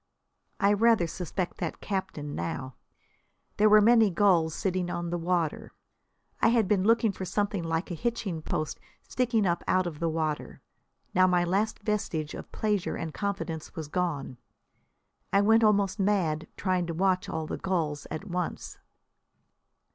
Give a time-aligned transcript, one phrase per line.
[0.59, 2.73] I rather suspect that captain now.
[3.57, 5.73] There were many gulls sitting on the water.
[6.41, 10.09] I had been looking for something like a hitching post sticking up out of the
[10.09, 10.63] water.
[11.13, 14.39] Now my last vestige of pleasure and confidence was gone.
[15.31, 18.79] I went almost mad trying to watch all the gulls at once.